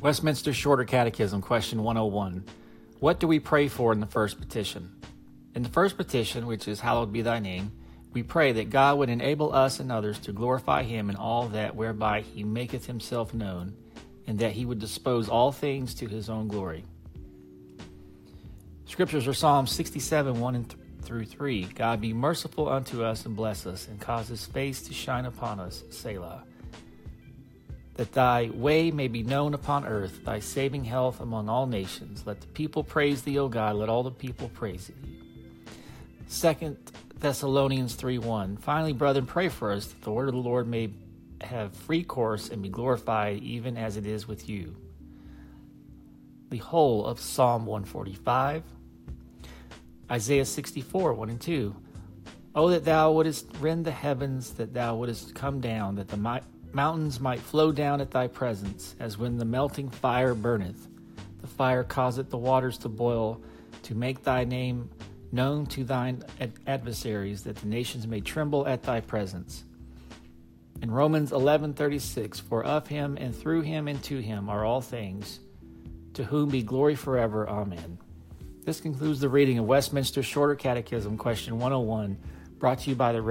[0.00, 2.44] Westminster Shorter Catechism, question 101.
[3.00, 4.90] What do we pray for in the first petition?
[5.54, 7.70] In the first petition, which is Hallowed be thy name,
[8.14, 11.76] we pray that God would enable us and others to glorify him in all that
[11.76, 13.76] whereby he maketh himself known,
[14.26, 16.86] and that he would dispose all things to his own glory.
[18.86, 21.64] Scriptures are Psalm 67, 1 and th- through 3.
[21.74, 25.60] God be merciful unto us and bless us, and cause his face to shine upon
[25.60, 25.84] us.
[25.90, 26.44] Selah
[28.00, 32.22] that thy way may be known upon earth, thy saving health among all nations.
[32.24, 35.20] Let the people praise thee, O God, let all the people praise thee.
[36.26, 36.78] Second
[37.18, 38.56] Thessalonians 3 1.
[38.56, 40.94] Finally, brethren, pray for us that the word of the Lord may
[41.42, 44.74] have free course and be glorified even as it is with you.
[46.48, 48.62] The whole of Psalm 145,
[50.10, 51.76] Isaiah 64 1 and 2.
[52.54, 56.44] Oh, that thou wouldest rend the heavens, that thou wouldest come down, that the might
[56.72, 60.86] Mountains might flow down at thy presence, as when the melting fire burneth.
[61.40, 63.40] The fire causeth the waters to boil,
[63.82, 64.88] to make thy name
[65.32, 66.22] known to thine
[66.66, 69.64] adversaries, that the nations may tremble at thy presence.
[70.82, 75.40] In Romans 11:36, for of him and through him and to him are all things,
[76.14, 77.48] to whom be glory forever.
[77.48, 77.98] Amen.
[78.64, 82.16] This concludes the reading of Westminster Shorter Catechism, question 101,
[82.58, 83.22] brought to you by the